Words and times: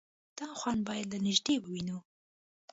_دا 0.37 0.47
خوند 0.59 0.81
بايد 0.87 1.07
له 1.11 1.19
نږدې 1.25 1.55
ووينو. 1.59 1.97